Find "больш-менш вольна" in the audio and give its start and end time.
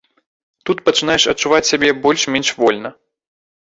2.09-2.99